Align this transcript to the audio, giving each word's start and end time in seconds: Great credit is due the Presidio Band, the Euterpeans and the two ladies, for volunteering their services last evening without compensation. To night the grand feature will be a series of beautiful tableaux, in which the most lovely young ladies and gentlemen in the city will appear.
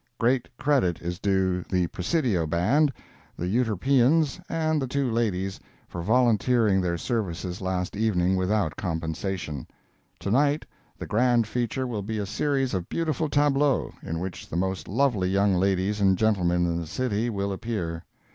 Great 0.17 0.49
credit 0.57 0.99
is 0.99 1.19
due 1.19 1.63
the 1.69 1.85
Presidio 1.85 2.47
Band, 2.47 2.91
the 3.37 3.45
Euterpeans 3.45 4.41
and 4.49 4.81
the 4.81 4.87
two 4.87 5.11
ladies, 5.11 5.59
for 5.87 6.01
volunteering 6.01 6.81
their 6.81 6.97
services 6.97 7.61
last 7.61 7.95
evening 7.95 8.35
without 8.35 8.75
compensation. 8.75 9.67
To 10.21 10.31
night 10.31 10.65
the 10.97 11.05
grand 11.05 11.45
feature 11.45 11.85
will 11.85 12.01
be 12.01 12.17
a 12.17 12.25
series 12.25 12.73
of 12.73 12.89
beautiful 12.89 13.29
tableaux, 13.29 13.93
in 14.01 14.19
which 14.19 14.49
the 14.49 14.57
most 14.57 14.87
lovely 14.87 15.29
young 15.29 15.53
ladies 15.53 16.01
and 16.01 16.17
gentlemen 16.17 16.65
in 16.65 16.79
the 16.81 16.87
city 16.87 17.29
will 17.29 17.51
appear. 17.53 18.03